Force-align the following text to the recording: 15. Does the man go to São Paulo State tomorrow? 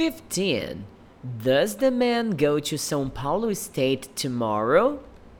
15. 0.00 0.86
Does 1.44 1.76
the 1.76 1.90
man 1.90 2.30
go 2.30 2.58
to 2.58 2.76
São 2.76 3.12
Paulo 3.12 3.52
State 3.52 4.08
tomorrow? 4.16 4.98